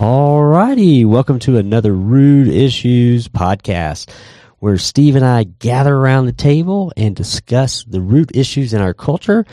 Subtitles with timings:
[0.00, 1.04] All righty.
[1.04, 4.08] Welcome to another Root Issues podcast
[4.60, 8.94] where Steve and I gather around the table and discuss the root issues in our
[8.94, 9.44] culture.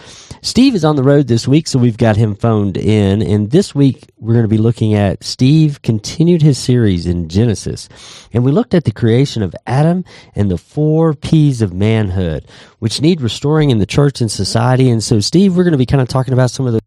[0.44, 3.24] Steve is on the road this week, so we've got him phoned in.
[3.24, 7.90] And this week, we're going to be looking at Steve continued his series in Genesis.
[8.32, 10.06] And we looked at the creation of Adam
[10.36, 12.46] and the four P's of manhood,
[12.78, 14.92] which need restoring in the church and society.
[14.92, 16.82] And so, Steve, we're going to be kind of talking about some of the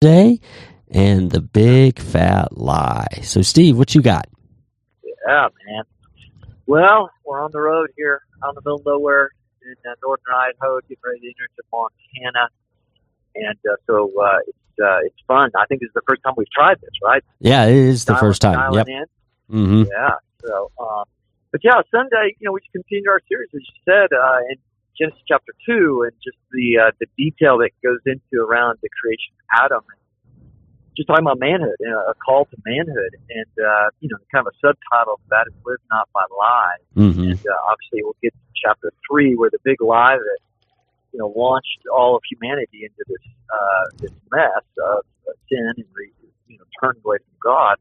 [0.00, 0.40] today
[0.90, 3.20] and the big fat lie.
[3.22, 4.28] So, Steve, what you got?
[5.26, 5.84] Yeah, man.
[6.66, 9.30] Well, we're on the road here out in the middle of nowhere
[9.62, 12.48] in uh, northern Idaho, getting ready to enter into Montana,
[13.34, 15.50] and uh, so uh, it's uh, it's fun.
[15.56, 17.22] I think this is the first time we've tried this, right?
[17.40, 18.74] Yeah, it is the first time.
[18.74, 18.86] Yep.
[19.50, 19.82] Mm-hmm.
[19.90, 20.16] Yeah.
[20.42, 21.04] So, um,
[21.52, 24.56] but yeah, Sunday, you know, we continue our series, as you said, uh, in
[24.98, 29.32] Genesis chapter two, and just the uh, the detail that goes into around the creation
[29.38, 30.00] of Adam and
[30.96, 34.46] just talking about manhood, you know, a call to manhood, and uh, you know, kind
[34.46, 37.20] of a subtitle of that is "Live Not by Lies." Mm-hmm.
[37.20, 40.38] And uh, obviously, we'll get to chapter three, where the big lie that
[41.12, 45.04] you know launched all of humanity into this uh, this mess of
[45.48, 46.10] sin and re,
[46.48, 47.76] you know turning away from God.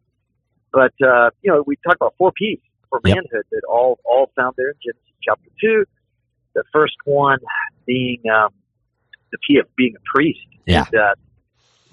[0.72, 3.16] But uh, you know, we talk about four P's for Yep.
[3.16, 5.86] manhood that all all found there in Genesis chapter two.
[6.56, 7.40] The first one
[7.86, 8.50] being um,
[9.32, 10.40] the P of being a priest.
[10.66, 10.86] Yeah.
[10.86, 11.16] And, uh,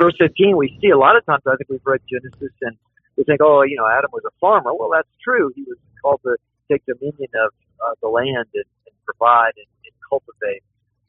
[0.01, 2.77] verse 15, we see a lot of times, I think we've read Genesis and
[3.17, 4.73] we think, oh, you know, Adam was a farmer.
[4.73, 5.53] Well, that's true.
[5.55, 6.37] He was called to
[6.73, 7.53] take dominion of
[7.84, 10.65] uh, the land and, and provide and, and cultivate.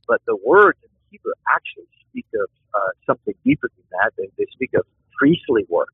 [0.08, 4.12] But the words in Hebrew actually speak of uh, something deeper than that.
[4.18, 4.84] They, they speak of
[5.16, 5.94] priestly work,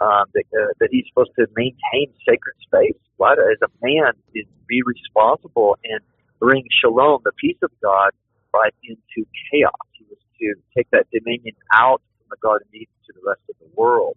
[0.00, 3.00] um, that, uh, that he's supposed to maintain sacred space.
[3.18, 3.38] Right?
[3.38, 6.00] As a man, is be responsible and
[6.38, 8.10] bring shalom, the peace of God,
[8.54, 9.72] right into chaos.
[9.92, 12.02] He was to take that dominion out
[12.36, 14.16] the Garden of Eden to the rest of the world.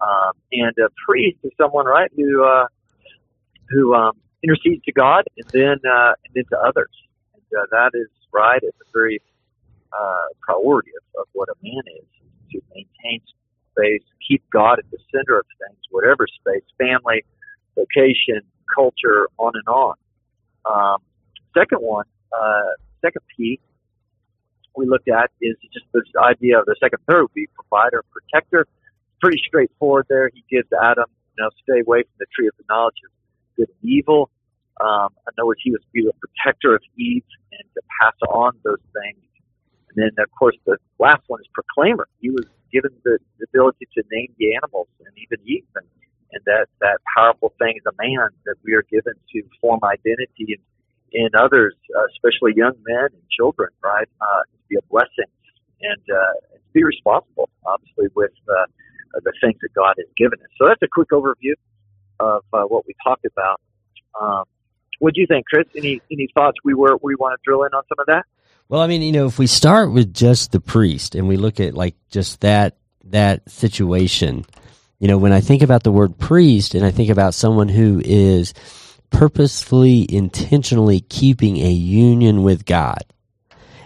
[0.00, 2.66] Um, and a priest is someone, right, who uh,
[3.70, 6.90] who um, intercedes to God and then uh, and then to others.
[7.34, 9.22] And uh, that is right at the very
[9.92, 12.06] uh, priority of, of what a man is
[12.52, 13.20] to maintain
[13.70, 17.24] space, keep God at the center of things, whatever space, family,
[17.76, 18.42] location,
[18.74, 19.94] culture, on and on.
[20.64, 20.98] Um,
[21.56, 23.60] second one, uh, second P
[24.76, 26.98] we looked at is just this idea of the second
[27.34, 28.66] be provider, protector.
[29.20, 30.30] Pretty straightforward there.
[30.32, 31.06] He gives Adam,
[31.36, 33.12] you know, stay away from the tree of the knowledge of
[33.56, 34.30] good and evil.
[34.80, 38.14] Um, in other words, he was to be the protector of Eve and to pass
[38.28, 39.22] on those things.
[39.94, 42.08] And then, of course, the last one is proclaimer.
[42.20, 45.84] He was given the, the ability to name the animals and even eat them.
[46.32, 50.56] And that, that powerful thing as a man that we are given to form identity
[50.56, 50.60] in,
[51.12, 54.08] in others, uh, especially young men and children, right?
[54.20, 55.30] Uh, to be a blessing
[55.80, 58.66] and, uh, be responsible, obviously, with uh,
[59.22, 60.48] the things that God has given us.
[60.58, 61.52] So that's a quick overview
[62.18, 63.60] of uh, what we talked about.
[64.20, 64.44] Um,
[64.98, 65.66] what do you think, Chris?
[65.76, 68.24] Any any thoughts we were we want to drill in on some of that?
[68.68, 71.60] Well, I mean, you know, if we start with just the priest and we look
[71.60, 74.46] at like just that that situation,
[74.98, 78.00] you know, when I think about the word priest and I think about someone who
[78.04, 78.54] is
[79.12, 83.04] purposefully, intentionally keeping a union with God.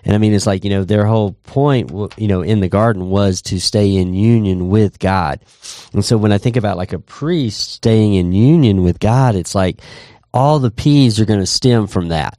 [0.05, 3.11] And I mean, it's like, you know, their whole point, you know, in the garden
[3.11, 5.41] was to stay in union with God.
[5.93, 9.55] And so when I think about like a priest staying in union with God, it's
[9.55, 9.81] like
[10.33, 12.39] all the P's are going to stem from that.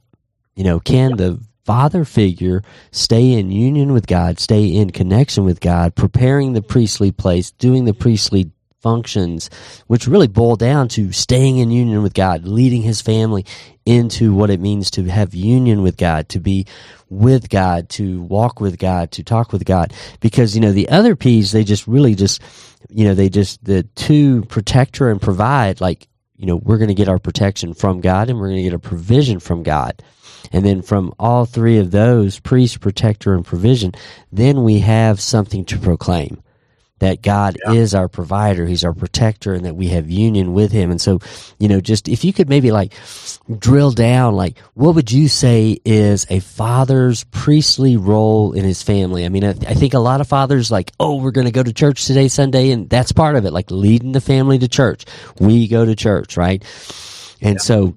[0.56, 5.60] You know, can the father figure stay in union with God, stay in connection with
[5.60, 8.50] God, preparing the priestly place, doing the priestly
[8.80, 9.50] functions,
[9.86, 13.44] which really boil down to staying in union with God, leading his family
[13.84, 16.66] into what it means to have union with God, to be
[17.08, 19.92] with God, to walk with God, to talk with God.
[20.20, 22.42] Because, you know, the other P's, they just really just,
[22.88, 26.06] you know, they just, the two protector and provide, like,
[26.36, 28.74] you know, we're going to get our protection from God and we're going to get
[28.74, 30.02] a provision from God.
[30.52, 33.92] And then from all three of those, priest, protector, and provision,
[34.30, 36.42] then we have something to proclaim
[37.00, 37.72] that God Yeah.
[37.74, 40.90] is our provider, He's our protector, and that we have union with Him.
[40.90, 41.20] And so,
[41.58, 42.92] you know, just if you could maybe like
[43.58, 49.24] drill down, like, what would you say is a father's priestly role in his family?
[49.24, 51.62] I mean, I, I think a lot of fathers like, oh, we're going to go
[51.62, 55.04] to church today, Sunday, and that's part of it, like leading the family to church.
[55.40, 56.62] We go to church, right?
[57.40, 57.94] And so,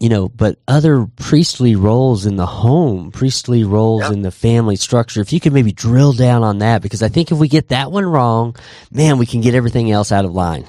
[0.00, 4.12] you know, but other priestly roles in the home, priestly roles Yeah.
[4.12, 7.32] in the family structure, if you could maybe drill down on that, because I think
[7.32, 8.54] if we get that one wrong,
[8.92, 10.66] man, we can get everything else out of line.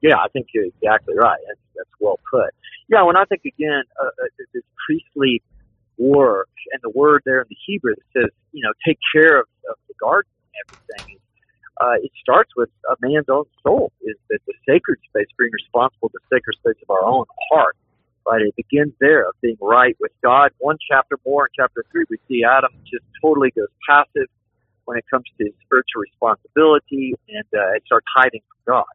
[0.00, 1.38] Yeah, I think you're exactly right.
[1.46, 2.50] That's, that's well put.
[2.88, 5.42] Yeah, when I think again, uh, uh, this priestly
[5.98, 9.46] work and the word there in the Hebrew that says, you know, take care of,
[9.68, 11.18] of the garden and everything.
[11.80, 13.92] uh, it starts with a man's own soul.
[14.02, 17.76] Is that the sacred space, being responsible for the sacred space of our own heart.
[18.28, 20.50] Right, it begins there of being right with God.
[20.58, 24.28] One chapter more in chapter three, we see Adam just totally goes passive
[24.84, 28.92] when it comes to his spiritual responsibility, and uh, it starts hiding from God.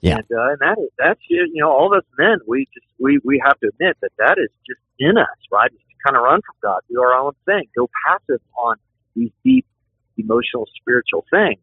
[0.00, 0.18] Yeah.
[0.18, 3.18] And, uh, and that is, that's, you know, all of us men, we just, we,
[3.24, 5.70] we have to admit that that is just in us, right?
[5.72, 8.76] It's to kind of run from God, do our own thing, go passive on
[9.16, 9.66] these deep
[10.18, 11.60] emotional, spiritual things.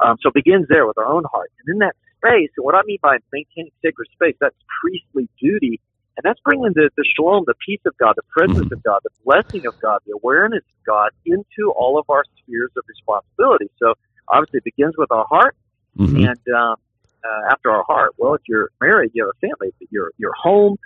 [0.00, 1.52] Um, so it begins there with our own heart.
[1.60, 5.80] And in that space, and what I mean by maintaining sacred space, that's priestly duty.
[6.18, 8.72] And that's bringing the, the shalom, the peace of God, the presence Mhm.
[8.72, 12.72] of God, the blessing of God, the awareness of God into all of our spheres
[12.76, 13.70] of responsibility.
[13.78, 13.94] So
[14.28, 15.54] obviously it begins with our heart
[15.96, 16.26] Mhm.
[16.26, 16.76] and um,
[17.24, 18.14] uh, after our heart.
[18.18, 20.76] Well, if you're married, you have a family, but your your home,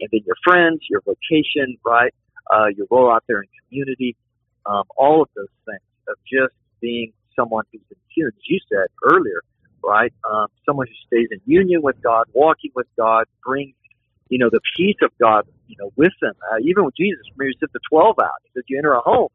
[0.00, 2.14] and then your friends, your vocation, right?
[2.50, 4.16] Uh, your role out there in community,
[4.64, 8.86] um, all of those things of just being someone who's in tune, as you said
[9.02, 9.42] earlier,
[9.84, 10.12] right?
[10.30, 13.74] Um, someone who stays in union with God, walking with God, brings
[14.28, 16.34] you know the peace of God, you know, with them.
[16.52, 19.00] Uh, even with Jesus, when he sent the twelve out, he said, "You enter a
[19.02, 19.28] home."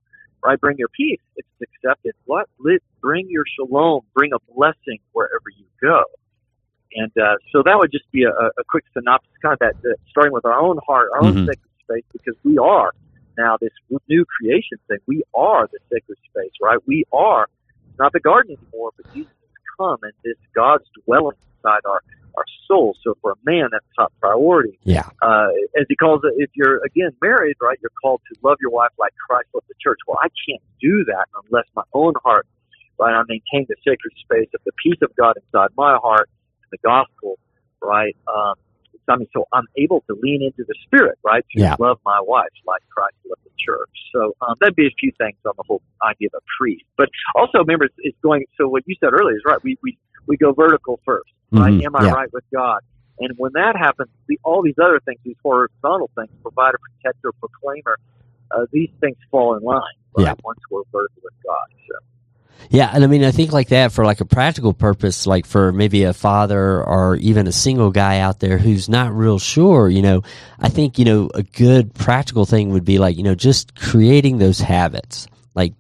[0.46, 1.22] Right, bring your peace.
[1.38, 2.14] It's accepted.
[2.26, 2.48] What?
[2.60, 4.02] Let, bring your shalom.
[4.14, 6.04] Bring a blessing wherever you go.
[6.96, 9.98] And uh, so that would just be a, a quick synopsis, kind of that, that
[10.10, 11.46] starting with our own heart, our own Mhm.
[11.46, 12.92] sacred space, because we are
[13.38, 13.72] now this
[14.10, 15.00] new creation thing.
[15.08, 16.80] We are the sacred space, right?
[16.88, 17.48] We are
[18.00, 22.02] not the garden anymore, but Jesus has come, and this God's dwelling inside our
[22.36, 22.96] our soul.
[23.04, 24.80] So for a man, that's top priority.
[24.84, 25.10] Yeah.
[25.22, 25.50] Uh,
[25.80, 28.92] as he calls it, if you're again married, right, you're called to love your wife
[29.00, 30.00] like Christ loved the church.
[30.08, 32.48] Well, I can't do that unless my own heart,
[33.00, 36.30] right, I maintain the sacred space of the peace of God inside my heart
[36.64, 37.38] and the gospel,
[37.82, 38.16] right?
[38.28, 38.56] Um,
[39.10, 41.44] I mean, so I'm able to lean into the spirit, right?
[41.54, 41.76] To Yeah.
[41.80, 43.90] love my wife like Christ loved the church.
[44.14, 46.86] So um, that'd be a few things on the whole idea of a priest.
[46.98, 48.46] But also, remember, it's, it's going.
[48.58, 49.60] So what you said earlier is right.
[49.64, 49.98] We we
[50.28, 51.74] we go vertical first, right?
[51.74, 51.86] Mhm.
[51.86, 52.14] Am I Yeah.
[52.14, 52.80] right with God?
[53.20, 57.98] And when that happens, the, all these other things, these horizontal things, provider, protector, proclaimer,
[58.52, 59.82] uh, these things fall in line,
[60.18, 60.26] right?
[60.28, 60.34] Yeah.
[60.44, 61.68] Once we're vertical with God.
[61.88, 61.96] So.
[62.70, 65.72] Yeah, and I mean, I think like that for like a practical purpose, like for
[65.72, 70.02] maybe a father or even a single guy out there who's not real sure, you
[70.02, 70.24] know,
[70.60, 74.38] I think, you know, a good practical thing would be like, you know, just creating
[74.40, 75.28] those habits.
[75.54, 75.74] Like,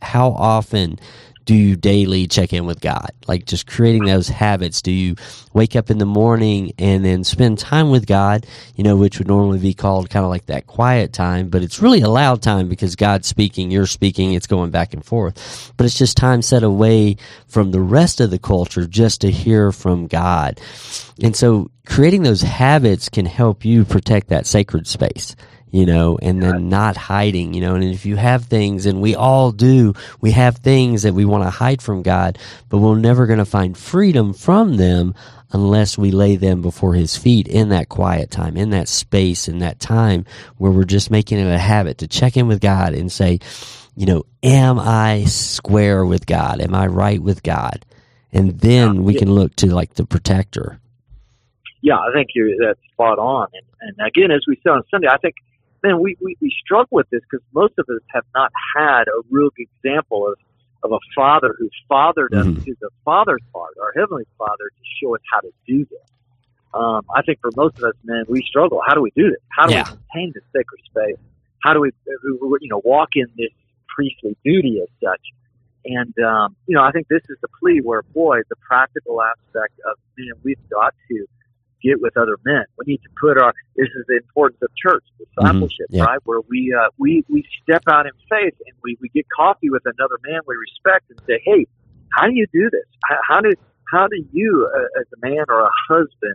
[0.00, 0.98] how often
[1.48, 3.10] do you daily check in with God?
[3.26, 4.82] Like, just creating those habits.
[4.82, 5.16] Do you
[5.54, 8.46] wake up in the morning and then spend time with God,
[8.76, 11.80] you know, which would normally be called kind of like that quiet time, but it's
[11.80, 15.72] really a loud time because God's speaking, you're speaking, it's going back and forth.
[15.78, 17.16] But it's just time set away
[17.46, 20.60] from the rest of the culture just to hear from God.
[21.22, 25.34] And so creating those habits can help you protect that sacred space
[25.70, 29.14] you know, and then not hiding, you know, and if you have things, and we
[29.14, 32.38] all do, we have things that we want to hide from God,
[32.68, 35.14] but we're never going to find freedom from them
[35.52, 39.58] unless we lay them before His feet in that quiet time, in that space, in
[39.60, 40.24] that time
[40.56, 43.38] where we're just making it a habit to check in with God and say,
[43.96, 46.60] you know, am I square with God?
[46.60, 47.84] Am I right with God?
[48.32, 50.78] And then we can look to like the protector.
[51.80, 53.48] yeah, I think you're that's spot on.
[53.54, 55.36] And, and again, as we said on Sunday, I think,
[55.82, 59.20] man, we, we, we struggle with this because most of us have not had a
[59.30, 60.34] real good example of,
[60.82, 62.64] of a father who fathered us Mhm.
[62.64, 65.98] to the Father's Father, our Heavenly Father, to show us how to do this.
[66.74, 68.80] Um, I think for most of us, man, we struggle.
[68.86, 69.40] How do we do this?
[69.50, 69.84] How do Yeah.
[69.90, 71.18] we maintain this sacred space?
[71.62, 73.50] How do we, you know, walk in this
[73.88, 75.20] priestly duty as such?
[75.84, 79.74] And um, you know, I think this is the plea where, boy, the practical aspect
[79.86, 81.26] of man, we've got to
[81.82, 82.64] get with other men.
[82.78, 83.54] We need to put our.
[83.76, 86.04] This is the importance of church discipleship, yeah.
[86.04, 86.18] right?
[86.24, 89.82] Where we uh, we we step out in faith and we we get coffee with
[89.84, 91.66] another man we respect and say, hey,
[92.16, 92.86] how do you do this?
[93.04, 93.52] How, how do
[93.90, 96.34] how do you, uh, as a man or a husband,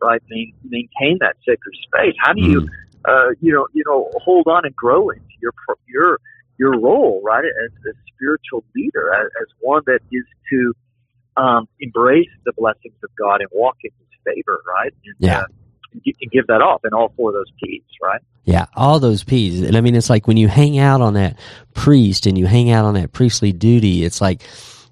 [0.00, 2.14] right, main, maintain that sacred space?
[2.20, 2.68] How do you,
[3.08, 5.52] uh, you know, you know, hold on and grow into your
[5.88, 6.18] your
[6.58, 10.72] your role, right, as a spiritual leader, as, as one that is to
[11.36, 14.92] um, embrace the blessings of God and walk in His favor, right?
[15.04, 15.38] And, Yeah.
[15.40, 15.44] Uh,
[16.04, 18.20] gi- and give that off in all four of those P's, right?
[18.44, 19.62] Yeah, all those P's.
[19.62, 21.38] And I mean, it's like when you hang out on that
[21.74, 24.42] priest and you hang out on that priestly duty, it's like,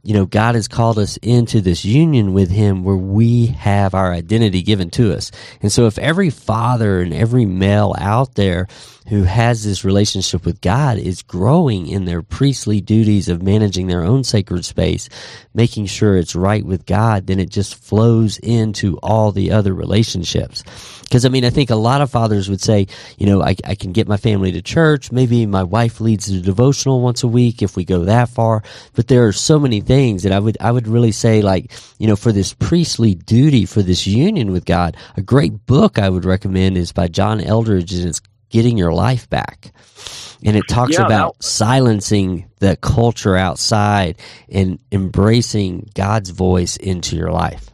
[0.03, 4.13] you know, God has called us into this union with Him where we have our
[4.13, 5.31] identity given to us.
[5.61, 8.67] And so if every father and every male out there
[9.09, 14.05] who has this relationship with God is growing in their priestly duties of managing their
[14.05, 15.09] own sacred space,
[15.53, 20.63] making sure it's right with God, then it just flows into all the other relationships.
[21.03, 22.87] Because I mean, I think a lot of fathers would say,
[23.19, 25.11] you know, I, I can get my family to church.
[25.11, 28.63] Maybe my wife leads a devotional once a week if we go that far.
[28.95, 30.25] But there are so many things.
[30.25, 33.83] And I would, I would really say like, you know, for this priestly duty, for
[33.83, 38.09] this union with God, a great book I would recommend is by John Eldredge and
[38.09, 38.21] it's
[38.51, 39.73] Getting Your Life Back.
[40.45, 44.17] And it talks Yeah, about that- silencing the culture outside
[44.49, 47.71] and embracing God's voice into your life.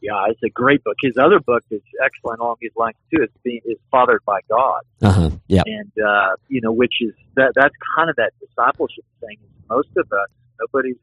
[0.00, 0.96] Yeah, it's a great book.
[1.02, 3.22] His other book is excellent along these lines too.
[3.22, 5.30] It's being is fathered by God, Uh huh.
[5.48, 5.62] Yeah.
[5.66, 9.38] and uh, you know, which is that that's kind of that discipleship thing.
[9.70, 10.28] Most of us,
[10.60, 10.96] nobody's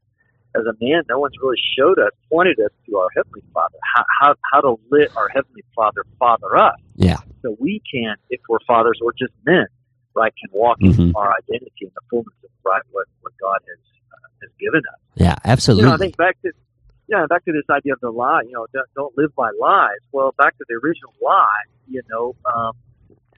[0.56, 4.04] as a man, no one's really showed us, pointed us to our heavenly Father, how
[4.20, 7.18] how, how to let our heavenly Father father us, Yeah.
[7.44, 9.68] so we can, if we're fathers or just men,
[10.16, 10.98] right, can walk Mhm.
[11.00, 13.78] in our identity in the fullness of right what what God has
[14.12, 15.00] uh, has given us.
[15.16, 15.36] Yeah.
[15.46, 15.86] You Absolutely.
[15.90, 16.52] know, I think back to
[17.08, 18.42] yeah, back to this idea of the lie.
[18.44, 19.98] You know, don't, don't live by lies.
[20.12, 21.64] Well, back to the original lie.
[21.88, 22.74] You know, um,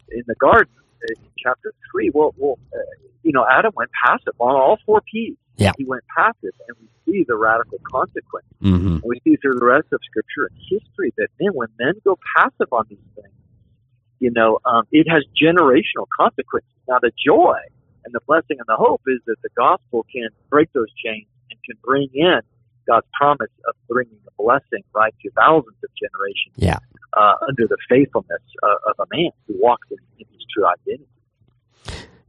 [0.09, 0.73] in the garden,
[1.09, 2.09] in chapter three.
[2.13, 2.77] Well, well, uh,
[3.23, 5.35] you know, Adam went passive on all four P's.
[5.57, 5.71] Yeah.
[5.77, 8.45] he went passive, and we see the radical consequence.
[8.61, 12.17] hmm we see through the rest of Scripture and history that then, when men go
[12.35, 13.33] passive on these things,
[14.19, 16.69] you know, um, it has generational consequences.
[16.87, 17.57] Now, the joy
[18.05, 21.59] and the blessing and the hope is that the gospel can break those chains and
[21.63, 22.41] can bring in
[22.87, 26.55] God's promise of bringing the blessing right to thousands of generations.
[26.55, 26.77] Yeah.
[27.13, 31.07] Uh, under the faithfulness uh, of a man who walks in, in his true identity.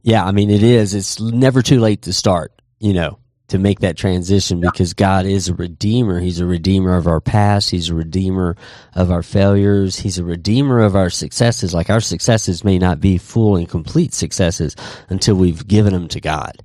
[0.01, 0.93] Yeah, I mean, it is.
[0.93, 2.51] It's never too late to start,
[2.83, 6.19] you know, to make that transition because God is a redeemer.
[6.19, 7.69] He's a redeemer of our past.
[7.69, 8.57] He's a redeemer
[8.93, 9.99] of our failures.
[9.99, 11.73] He's a redeemer of our successes.
[11.73, 14.75] Like our successes may not be full and complete successes
[15.07, 16.61] until we've given them to God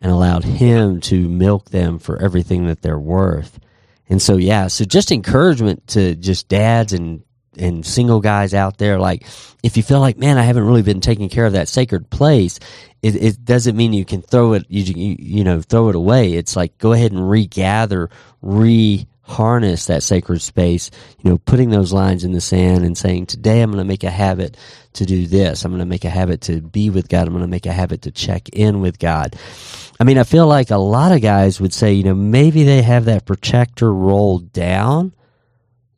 [0.00, 3.58] and allowed Him to milk them for everything that they're worth.
[4.08, 7.22] And so, yeah, so just encouragement to just dads and
[7.58, 9.24] and single guys out there like
[9.62, 12.58] if you feel like man i haven't really been taking care of that sacred place
[13.06, 16.34] it, it doesn't mean you can throw it you, you you know throw it away.
[16.34, 18.10] It's like go ahead and regather
[18.42, 23.26] re harness that sacred space you know putting those lines in the sand and saying
[23.26, 24.56] today i'm going to make a habit
[24.92, 25.64] to do this.
[25.64, 27.26] I'm going to make a habit to be with god.
[27.26, 29.36] I'm going to make a habit to check in with god.
[30.00, 32.82] I mean i feel like a lot of guys would say you know maybe they
[32.82, 35.12] have that protector rolled down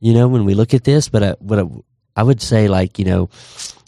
[0.00, 1.64] you know, when we look at this, but uh, what I,
[2.16, 3.28] I would say, like, you know,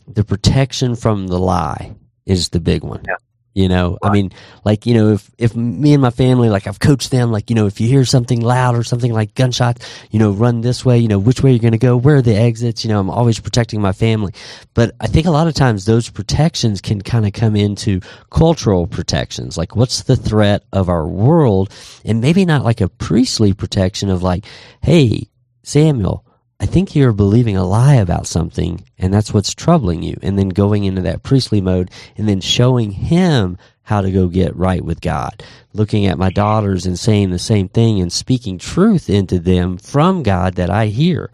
[0.07, 1.95] the protection from the lie
[2.27, 3.03] is the big one.
[3.07, 3.17] Yeah.
[3.53, 4.31] You know, I mean,
[4.65, 7.57] like, you know, if, if me and my family, like, I've coached them, like, you
[7.57, 10.99] know, if you hear something loud or something like gunshots, you know, run this way,
[10.99, 13.11] you know, which way you're going to go, where are the exits, you know, I'm
[13.11, 14.33] always protecting my family.
[14.73, 18.01] But I think a lot of times those protections can kind of come into
[18.31, 19.59] cultural protections.
[19.59, 21.73] Like, what's the threat of our world?
[22.05, 24.47] And maybe not like a priestly protection of like,
[24.81, 25.29] hey,
[25.71, 26.25] Samuel,
[26.59, 30.19] I think you're believing a lie about something, and that's what's troubling you.
[30.21, 34.57] And then going into that priestly mode and then showing him how to go get
[34.57, 35.45] right with God.
[35.73, 40.25] Looking at my daughters and saying the same thing and speaking truth into them from
[40.25, 41.31] God that I hear.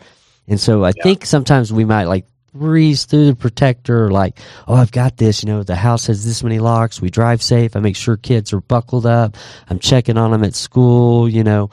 [0.46, 1.02] And so I Yeah.
[1.02, 4.38] think sometimes we might like breeze through the protector, like,
[4.68, 5.42] oh, I've got this.
[5.42, 7.00] You know, the house has this many locks.
[7.00, 7.74] We drive safe.
[7.74, 9.36] I make sure kids are buckled up.
[9.68, 11.70] I'm checking on them at school, you know.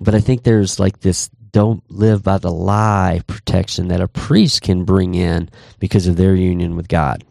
[0.00, 4.62] But I think there's like this don't live by the lie protection that a priest
[4.62, 7.24] can bring in because of their union with God.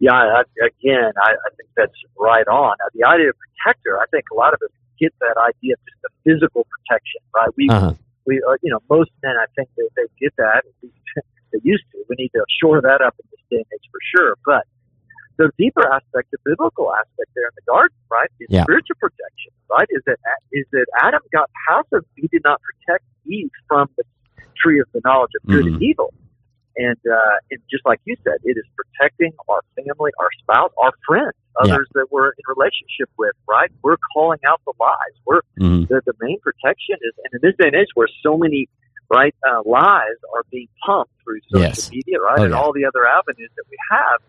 [0.00, 2.76] Yeah, I, again, I, I think that's right on.
[2.78, 5.80] Now, the idea of protector, I think a lot of us get that idea of
[5.88, 7.48] just the physical protection, right?
[7.56, 7.94] We, Uh huh.
[8.26, 10.64] we, uh, you know, most men, I think they, they get that.
[11.50, 12.04] They used to.
[12.10, 14.36] We need to shore that up in this day and age for sure.
[14.44, 14.66] But
[15.38, 18.64] the deeper aspect, the biblical aspect there in the garden, right, is Yeah.
[18.64, 19.86] spiritual protection, right?
[19.90, 20.18] Is that
[20.52, 22.04] is that Adam got passive?
[22.16, 24.04] He did not protect Eve from the
[24.56, 25.74] tree of the knowledge of good Mhm.
[25.74, 26.12] and evil.
[26.76, 30.92] And, uh, and just like you said, it is protecting our family, our spouse, our
[31.06, 31.72] friends, Yeah.
[31.74, 33.70] others that we're in relationship with, right?
[33.82, 35.14] We're calling out the lies.
[35.24, 38.36] We're hmm the, the main protection is, and in this day and age where so
[38.36, 38.68] many
[39.10, 41.88] right uh, lies are being pumped through social Yes.
[41.90, 44.20] media, right, Oh, and all the other avenues that we have,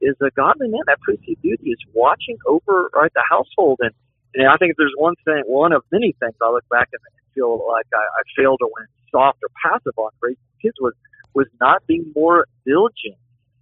[0.00, 3.92] is a godly man that priestly duty is watching over right the household, and
[4.34, 7.00] and I think if there's one thing, one of many things I look back and
[7.34, 10.94] feel like I, I failed or went soft or passive on raising kids was
[11.34, 13.16] was not being more diligent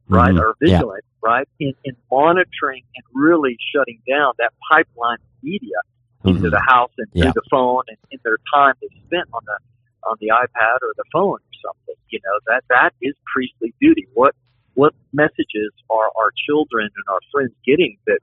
[0.08, 0.40] right, Mhm.
[0.40, 0.76] or Yeah.
[0.76, 5.80] vigilant, right, in, in monitoring and really shutting down that pipeline of media
[6.24, 6.50] into Mhm.
[6.50, 7.24] the house and Yeah.
[7.24, 9.58] through the phone and in their time they spent on the
[10.04, 11.94] on the iPad or the phone or something.
[12.08, 14.06] You know that that is priestly duty.
[14.14, 14.34] What
[14.74, 18.20] what messages are our children and our friends getting that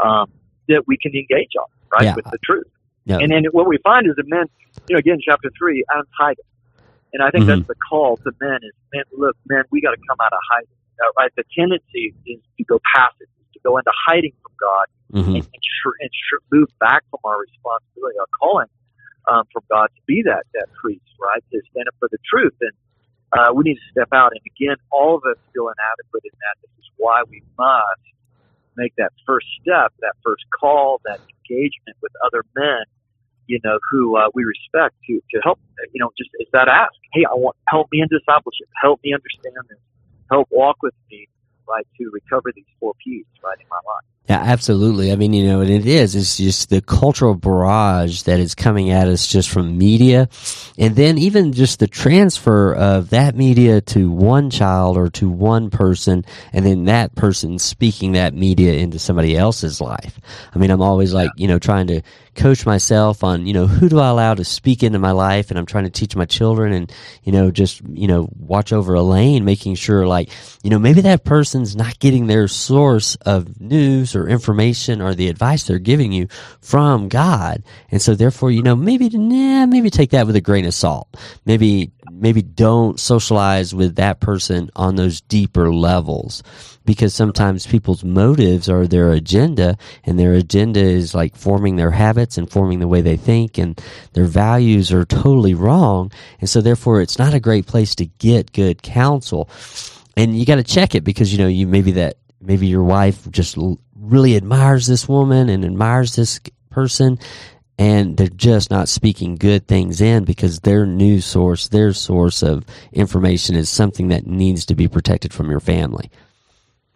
[0.00, 0.26] um,
[0.68, 2.14] that we can engage on right Yeah.
[2.16, 2.66] with the truth?
[3.06, 3.18] Yeah.
[3.18, 4.46] And then what we find is that men,
[4.88, 6.44] you know, again, chapter three, Adam's hiding,
[7.12, 7.48] and I think Mhm.
[7.48, 9.04] that's the call to men is men.
[9.12, 10.68] Look, men, we got to come out of hiding.
[11.02, 15.36] Uh, right, the tendency is to go passive, to go into hiding from God hmm
[15.36, 18.68] and, and, sh- and sh- move back from our responsibility, our calling
[19.30, 21.42] um, from God to be that that priest, right?
[21.52, 22.72] To stand up for the truth, and
[23.32, 24.32] uh, we need to step out.
[24.32, 26.54] And again, all of us feel inadequate in that.
[26.60, 28.04] This is why we must
[28.76, 32.84] make that first step, that first call, that engagement with other men,
[33.46, 35.58] you know, who uh, we respect to to help.
[35.92, 36.94] You know, just is that ask?
[37.12, 38.68] Hey, I want help me in discipleship.
[38.80, 39.80] Help me understand this.
[40.30, 41.28] Help walk with me,
[41.68, 44.06] right, to recover these four P's, right, in my life.
[44.32, 45.12] Yeah, absolutely.
[45.12, 46.16] I mean, you know, and it is.
[46.16, 50.30] It's just the cultural barrage that is coming at us just from media.
[50.78, 55.68] And then even just the transfer of that media to one child or to one
[55.68, 56.24] person,
[56.54, 60.18] and then that person speaking that media into somebody else's life.
[60.54, 62.00] I mean, I'm always like, you know, trying to
[62.34, 65.50] coach myself on, you know, who do I allow to speak into my life?
[65.50, 66.90] And I'm trying to teach my children and,
[67.24, 70.30] you know, just, you know, watch over Elaine, making sure like,
[70.62, 75.28] you know, maybe that person's not getting their source of news or information or the
[75.28, 76.28] advice they're giving you
[76.60, 77.62] from God.
[77.90, 81.08] And so therefore, you know, maybe, nah, maybe take that with a grain of salt.
[81.44, 86.42] Maybe, maybe don't socialize with that person on those deeper levels
[86.84, 92.38] because sometimes people's motives are their agenda and their agenda is like forming their habits
[92.38, 93.80] and forming the way they think and
[94.12, 96.10] their values are totally wrong.
[96.40, 99.48] And so therefore it's not a great place to get good counsel.
[100.16, 103.30] And you got to check it because, you know, you maybe that, maybe your wife
[103.30, 103.56] just
[104.02, 106.40] really admires this woman and admires this
[106.70, 107.18] person
[107.78, 112.64] and they're just not speaking good things in because their news source, their source of
[112.92, 116.10] information is something that needs to be protected from your family.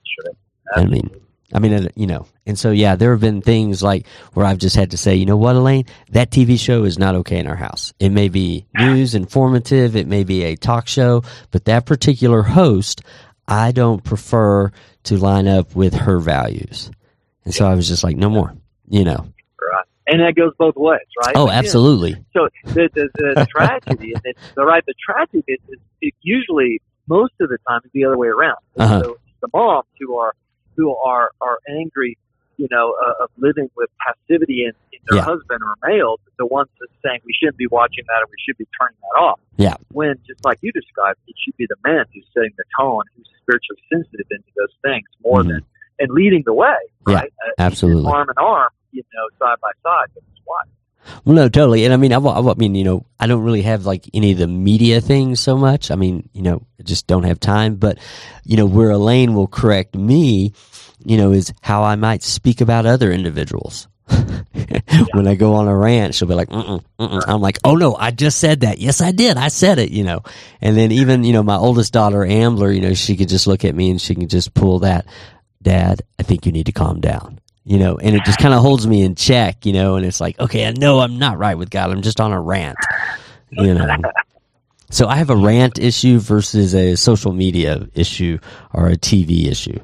[0.04, 0.32] Sure.
[0.74, 1.10] I mean,
[1.52, 4.58] I mean, uh, you know, and so yeah, there have been things like where I've
[4.58, 7.46] just had to say, you know what, Elaine, that TV show is not okay in
[7.46, 7.94] our house.
[7.98, 11.22] It may be news, informative, it may be a talk show,
[11.52, 13.02] but that particular host,
[13.48, 14.72] I don't prefer
[15.04, 16.90] to line up with her values.
[17.46, 18.54] And so I was just like, no more,
[18.88, 19.16] you know.
[19.72, 19.84] Right.
[20.08, 21.32] And that goes both ways, right?
[21.34, 22.12] Oh, Again, absolutely.
[22.34, 26.82] So the the, the tragedy, and it's the right, the tragedy is, is it usually
[27.08, 28.58] most of the time is the other way around.
[28.76, 29.02] Uh-huh.
[29.02, 30.34] So it's the moms who are
[30.76, 32.18] who are are angry,
[32.58, 35.24] you know, uh, of living with passivity in, in their Yeah.
[35.24, 38.58] husband or male, the ones that saying we shouldn't be watching that or we should
[38.58, 39.40] be turning that off.
[39.56, 39.74] Yeah.
[39.92, 43.28] When just like you described, it should be the man who's setting the tone, who's
[43.40, 45.48] spiritually sensitive into those things more Mhm.
[45.48, 45.64] than
[45.98, 46.74] and leading the way,
[47.08, 47.32] Yeah, right?
[47.46, 48.10] Uh, absolutely.
[48.10, 50.68] arm in arm, you know, side by side with his wife.
[51.24, 51.84] Well, no, totally.
[51.84, 54.38] And I mean, I, I mean, you know, I don't really have like any of
[54.38, 55.90] the media things so much.
[55.90, 57.76] I mean, you know, I just don't have time.
[57.76, 57.98] But,
[58.44, 60.52] you know, where Elaine will correct me,
[61.04, 63.86] you know, is how I might speak about other individuals.
[65.12, 67.22] when I go on a rant, she'll be like, mm-mm, mm-mm.
[67.26, 68.78] I'm like, oh no, I just said that.
[68.78, 69.36] Yes, I did.
[69.36, 70.22] I said it, you know.
[70.60, 73.64] And then even, you know, my oldest daughter, Ambler, you know, she could just look
[73.64, 75.06] at me and she can just pull that,
[75.66, 77.40] Dad, I think you need to calm down.
[77.64, 80.20] You know, and it just kind of holds me in check, you know, and it's
[80.20, 81.90] like, okay, I know I'm not right with God.
[81.90, 82.78] I'm just on a rant,
[83.50, 83.96] you know.
[84.90, 88.38] So I have a rant issue versus a social media issue
[88.72, 89.80] or a TV issue.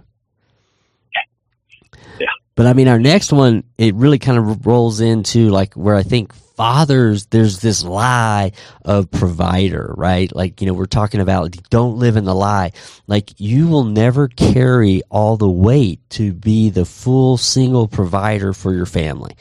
[2.54, 6.02] But I mean, our next one, it really kind of rolls into like where I
[6.02, 8.52] think fathers, there's this lie
[8.84, 10.34] of provider, right?
[10.34, 12.72] Like, you know, we're talking about don't live in the lie.
[13.06, 18.72] Like, you will never carry all the weight to be the full single provider for
[18.74, 19.34] your family.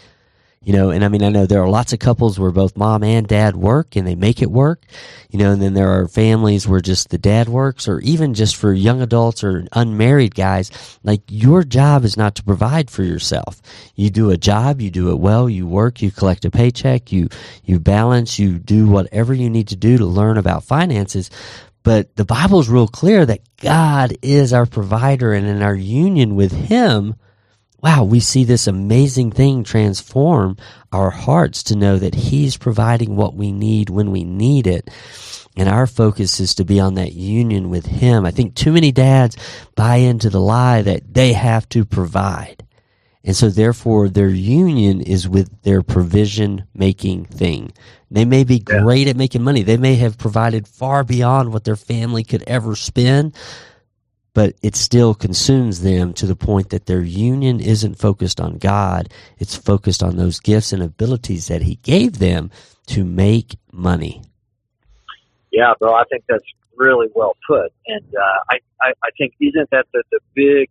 [0.63, 3.03] You know, and I mean, I know there are lots of couples where both mom
[3.03, 4.85] and dad work and they make it work.
[5.31, 8.55] You know, and then there are families where just the dad works or even just
[8.55, 13.59] for young adults or unmarried guys, like your job is not to provide for yourself.
[13.95, 17.29] You do a job, you do it well, you work, you collect a paycheck, you,
[17.63, 21.31] you balance, you do whatever you need to do to learn about finances.
[21.81, 26.35] But the Bible is real clear that God is our provider and in our union
[26.35, 27.15] with Him,
[27.81, 30.57] wow, we see this amazing thing transform
[30.91, 34.89] our hearts to know that He's providing what we need when we need it.
[35.57, 38.25] And our focus is to be on that union with Him.
[38.25, 39.35] I think too many dads
[39.75, 42.65] buy into the lie that they have to provide.
[43.23, 47.71] And so therefore their union is with their provision making thing.
[48.09, 49.61] They may be great at making money.
[49.63, 53.35] They may have provided far beyond what their family could ever spend,
[54.33, 59.09] but it still consumes them to the point that their union isn't focused on God.
[59.37, 62.49] It's focused on those gifts and abilities that He gave them
[62.87, 64.21] to make money.
[65.51, 66.45] Yeah, bro, I think that's
[66.77, 70.69] really well put, and uh, I, I I think isn't that the the big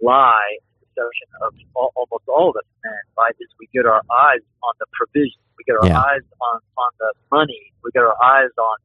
[0.00, 3.34] lie deception of all, almost all of us men, right?
[3.38, 6.00] Is we get our eyes on the provision, we get our Yeah.
[6.00, 8.76] eyes on on the money, we get our eyes on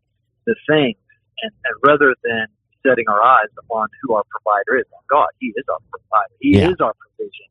[0.45, 0.97] the things,
[1.41, 2.47] and and rather than
[2.85, 6.33] setting our eyes upon who our provider is, on God, He is our provider.
[6.39, 6.69] He Yeah.
[6.69, 7.47] is our provision,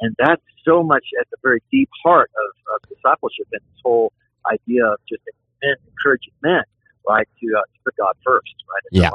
[0.00, 4.12] and that's so much at the very deep heart of, of discipleship and this whole
[4.50, 5.22] idea of just
[5.62, 6.62] men encouraging men,
[7.08, 8.82] right, to, uh, to put God first, right?
[8.90, 9.10] Yeah.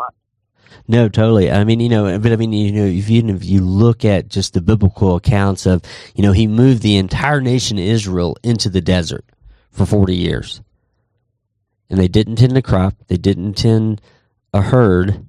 [0.88, 1.52] No, totally.
[1.52, 4.28] I mean, you know, but I mean, you know, if you, if you look at
[4.28, 5.82] just the biblical accounts of,
[6.15, 9.26] you know, he moved the entire nation of Israel into the desert
[9.72, 10.62] for 40 years.
[11.89, 12.95] And they didn't tend a crop.
[13.08, 14.02] They didn't tend
[14.54, 15.26] a herd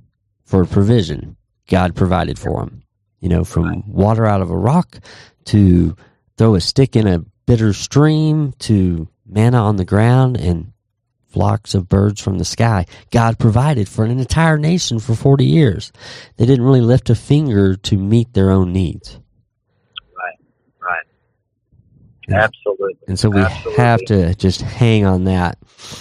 [0.50, 1.36] for provision.
[1.68, 2.82] God provided for them.
[3.20, 4.98] You know, from water out of a rock
[5.44, 5.94] to
[6.36, 10.72] throw a stick in a bitter stream to manna on the ground and
[11.28, 12.86] flocks of birds from the sky.
[13.12, 15.92] God provided for an entire nation for 40 years.
[16.36, 19.20] They didn't really lift a finger to meet their own needs.
[20.80, 21.06] Right.
[22.19, 22.19] Yeah.
[22.30, 22.94] Absolutely.
[23.08, 23.82] And so we Absolutely.
[23.82, 25.58] have to just hang on that.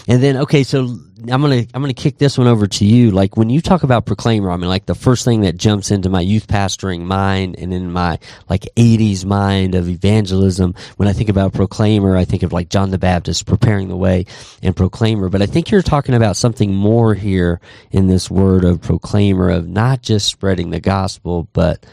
[0.07, 3.11] And then okay, so I'm to I'm going to kick this one over to you.
[3.11, 6.09] Like when you talk about proclaimer, I mean like the first thing that jumps into
[6.09, 11.29] my youth pastoring mind and in my like 80s mind of evangelism, when I think
[11.29, 14.25] about proclaimer, I think of like John the Baptist preparing the way
[14.61, 17.59] and proclaimer, but I think you're talking about something more here
[17.91, 21.85] in this word of proclaimer of not just spreading the gospel, but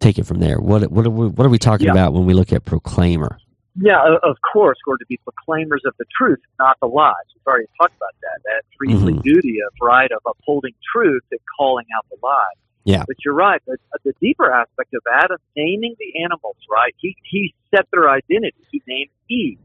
[0.00, 0.58] take it from there.
[0.58, 1.92] What what are we, what are we talking Yeah.
[1.92, 3.38] about when we look at proclaimer?
[3.78, 7.12] Yeah, of course, we're to be proclaimers of the truth, not the lies.
[7.34, 8.40] We've already talked about that.
[8.44, 9.22] That priestly Mhm.
[9.22, 12.56] duty of right of upholding truth and calling out the lies.
[12.84, 13.04] Yeah.
[13.06, 13.60] But you're right.
[13.66, 16.94] The, the deeper aspect of Adam naming the animals, right?
[16.98, 18.56] He he set their identity.
[18.70, 19.58] He named Eve,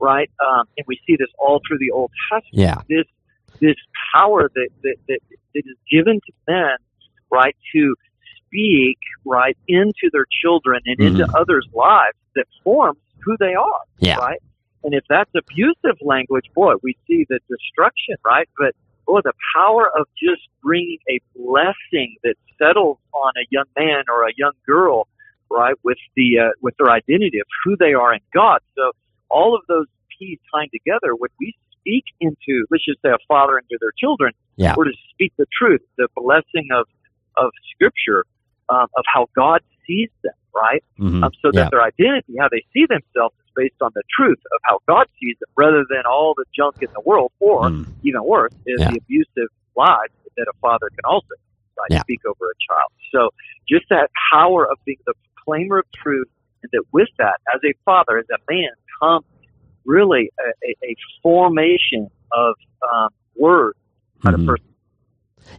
[0.00, 0.30] right?
[0.46, 2.52] Um, and we see this all through the Old Testament.
[2.52, 2.82] Yeah.
[2.88, 3.06] This
[3.60, 3.76] this
[4.14, 5.18] power that that, that
[5.54, 6.76] that is given to men,
[7.32, 7.94] right, to
[8.46, 14.16] speak right into their children and into others' lives that forms who they are Yeah.
[14.16, 14.40] right?
[14.84, 18.48] And if that's abusive language, boy, we see the destruction, right?
[18.58, 18.74] But
[19.06, 24.24] boy, the power of just bringing a blessing that settles on a young man or
[24.28, 25.08] a young girl,
[25.50, 28.60] right, with the uh, with their identity of who they are in God.
[28.76, 28.92] So
[29.28, 29.86] all of those
[30.18, 34.32] keys tying together, when we speak into, let's just say, a father into their children,
[34.56, 34.74] Yeah.
[34.76, 36.86] we're to speak the truth, the blessing of
[37.36, 38.24] of Scripture,
[38.68, 40.82] um, of how God sees them, right?
[40.98, 41.22] Mhm.
[41.22, 41.68] um, so that Yeah.
[41.70, 45.36] their identity, how they see themselves, is based on the truth of how God sees
[45.38, 47.86] them, rather than all the junk in the world, or Mm.
[48.02, 48.90] even worse, is Yeah.
[48.90, 51.34] the abusive lies that a father can also
[51.78, 52.00] right, Yeah.
[52.00, 52.90] speak over a child.
[53.12, 53.30] So
[53.68, 56.28] just that power of being the proclaimer of truth,
[56.62, 59.26] and that with that, as a father, as a man, comes
[59.84, 62.54] really a, a, a formation of
[62.92, 63.78] um, words
[64.24, 64.40] out Mhm.
[64.40, 64.74] of person.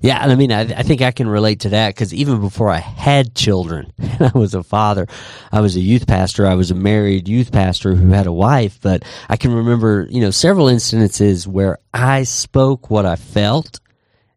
[0.02, 2.70] Yeah, and I mean, I, I think I can relate to that because even before
[2.70, 5.08] I had children, I was a father,
[5.52, 6.46] I was a youth pastor.
[6.46, 10.22] I was a married youth pastor who had a wife, but I can remember, you
[10.22, 13.80] know, several instances where I spoke what I felt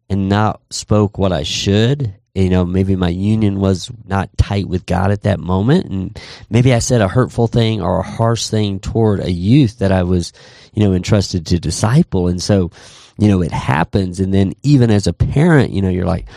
[0.09, 2.15] and not spoke what I should.
[2.33, 6.17] You know, maybe my union was not tight with God at that moment, and
[6.49, 10.03] maybe I said a hurtful thing or a harsh thing toward a youth that I
[10.03, 10.31] was,
[10.73, 12.29] you know, entrusted to disciple.
[12.29, 12.71] And so,
[13.17, 14.19] you know, it happens.
[14.19, 16.27] And then even as a parent, you know, you're like,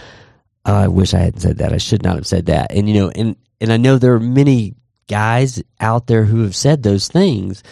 [0.65, 1.73] oh, I wish I hadn't said that.
[1.73, 2.73] I should not have said that.
[2.73, 4.75] And, you know, and, and I know there are many
[5.07, 7.63] guys out there who have said those things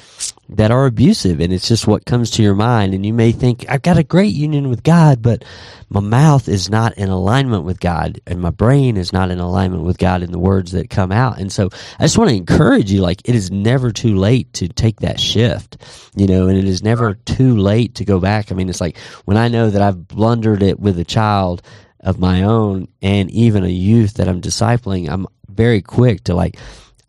[0.48, 3.64] that are abusive and it's just what comes to your mind and you may think
[3.68, 5.44] I've got a great union with God but
[5.88, 9.84] my mouth is not in alignment with God and my brain is not in alignment
[9.84, 11.38] with God in the words that come out.
[11.38, 14.68] And so I just want to encourage you like it is never too late to
[14.68, 15.78] take that shift
[16.14, 18.52] you know and it is never too late to go back.
[18.52, 21.62] I mean it's like when I know that I've blundered it with a child
[22.00, 26.56] of my own and even a youth that I'm discipling I'm very quick to like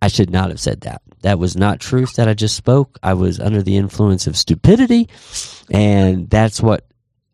[0.04, 1.02] I should not have said that.
[1.22, 3.00] That was not truth that I just spoke.
[3.02, 5.08] I was under the influence of stupidity,
[5.72, 6.86] and that's what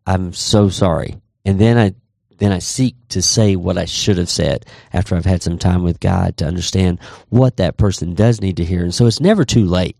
[0.06, 1.20] I'm so sorry.
[1.44, 1.94] And then I
[2.38, 5.82] then I seek to say what I should have said after I've had some time
[5.82, 8.84] with God to understand what that person does need to hear.
[8.84, 9.96] And so it's never too late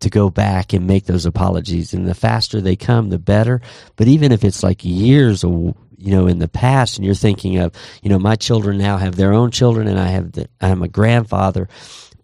[0.00, 1.92] to go back and make those apologies.
[1.92, 3.60] And the faster they come, the better.
[3.96, 7.58] But even if it's like years or you know in the past and you're thinking
[7.58, 10.82] of you know my children now have their own children and I have the, I'm
[10.82, 11.68] a grandfather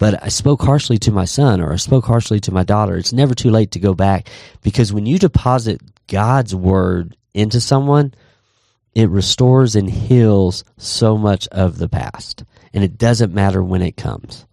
[0.03, 3.13] but I spoke harshly to my son or I spoke harshly to my daughter it's
[3.13, 4.29] never too late to go back
[4.61, 8.13] because when you deposit God's word into someone
[8.97, 12.43] it restores and heals so much of the past
[12.75, 14.45] and it doesn't matter when it comes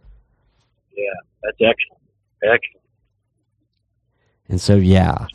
[0.95, 1.05] Yeah,
[1.41, 2.03] that's excellent.
[2.43, 2.83] Excellent.
[4.49, 5.25] And so, yeah.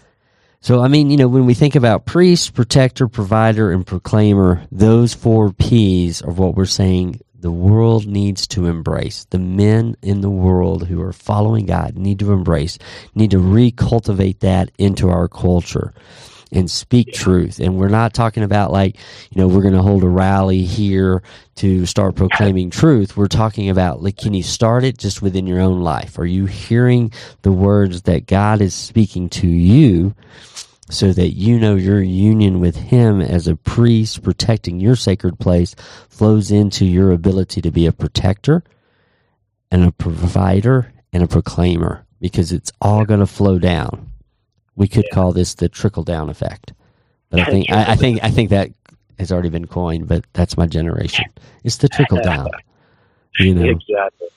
[0.61, 5.13] So, I mean, you know, when we think about priest, protector, provider, and proclaimer, those
[5.13, 9.27] four P's are what we're saying the world needs to embrace.
[9.29, 12.79] The men in the world who are following God need to embrace,
[13.15, 15.93] need to recultivate that into our culture.
[16.53, 17.59] and speak truth.
[17.59, 18.97] And we're not talking about like,
[19.31, 21.23] you know, we're going to hold a rally here
[21.57, 23.17] to start proclaiming truth.
[23.17, 26.19] We're talking about like, can you start it just within your own life?
[26.19, 30.15] Are you hearing the words that God is speaking to you?
[30.95, 35.75] So that you know your union with Him as a priest protecting your sacred place
[36.09, 38.65] flows into your ability to be a protector
[39.73, 44.13] and a provider and a proclaimer because it's all going to flow down.
[44.77, 45.15] We could Yeah.
[45.15, 46.73] call this the trickle down effect,
[47.31, 48.71] but I think I, I think I think that
[49.19, 50.09] has already been coined.
[50.09, 51.27] But that's my generation.
[51.65, 52.49] It's the trickle down.
[53.41, 53.65] You know.
[53.89, 54.29] Exactly.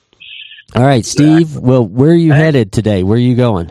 [0.76, 1.56] All right, Steve.
[1.56, 3.02] Well, where are you headed today?
[3.02, 3.70] Where are you going?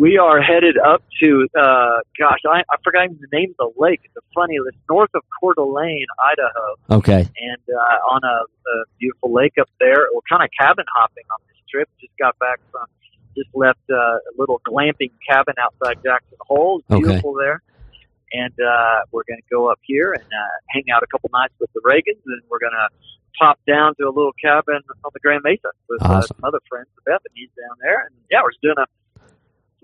[0.00, 3.80] We are headed up to, uh, gosh, I, I forgot even the name of the
[3.84, 4.00] lake.
[4.04, 6.98] It's a funny, it's north of Coeur d'Alene, Idaho.
[6.98, 7.20] Okay.
[7.36, 8.36] and uh, on a,
[8.72, 10.08] a beautiful lake up there.
[10.14, 11.88] We're kind of cabin hopping on this trip.
[12.00, 12.86] Just got back from,
[13.36, 16.78] just left uh, a little glamping cabin outside Jackson Hole.
[16.80, 17.02] It's Okay.
[17.04, 17.60] beautiful there.
[18.32, 21.52] And uh, we're going to go up here and uh, hang out a couple nights
[21.60, 22.88] with the Reagans, and we're going to
[23.38, 26.86] pop down to a little cabin on the Grand Mesa with uh, some other friends,
[26.96, 28.06] the Bethany's down there.
[28.06, 28.86] And yeah, we're just doing a,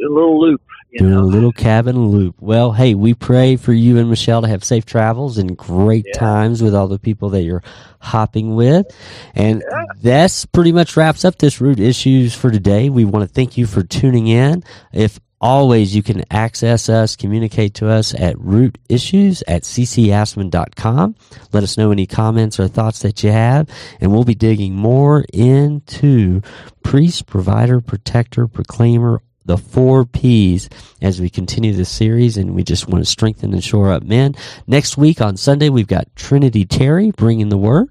[0.01, 0.61] a little loop.
[0.93, 2.37] You Doing know, a little cabin loop.
[2.41, 6.19] Well, hey, we pray for you and Michelle to have safe travels and great Yeah.
[6.21, 7.63] times with all the people that you're
[7.99, 8.87] hopping with.
[9.35, 9.83] And Yeah.
[10.03, 12.89] that's pretty much wraps up this root issues for today.
[12.89, 14.63] We want to thank you for tuning in.
[14.93, 21.15] If always you can access us, communicate to us at root issues at ccasman.com.
[21.53, 23.69] Let us know any comments or thoughts that you have,
[24.01, 26.41] and we'll be digging more into
[26.83, 30.69] priest, provider, protector, proclaimer, the four P's
[31.01, 34.35] as we continue this series, and we just want to strengthen and shore up men.
[34.67, 37.89] Next week on Sunday, we've got Trinity Terry bringing the word,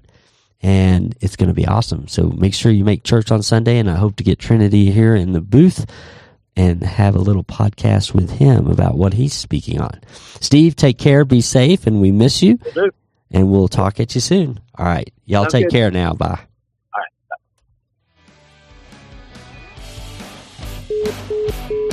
[0.62, 2.08] and it's going to be awesome.
[2.08, 5.14] So make sure you make church on Sunday, and I hope to get Trinity here
[5.16, 5.86] in the booth
[6.56, 10.00] and have a little podcast with him about what he's speaking on.
[10.40, 12.58] Steve, take care, be safe, and we miss you,
[13.30, 14.60] and we'll talk at you soon.
[14.78, 15.12] All right.
[15.24, 15.72] Y'all Sounds take good.
[15.72, 16.12] care now.
[16.14, 16.40] Bye.
[21.06, 21.85] All right.